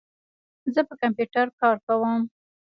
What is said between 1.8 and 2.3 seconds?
کوم.